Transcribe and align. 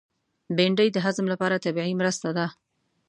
بېنډۍ 0.55 0.89
د 0.93 0.97
هضم 1.05 1.25
لپاره 1.33 1.61
طبیعي 1.65 1.93
مرسته 2.01 2.29
ده 2.37 2.45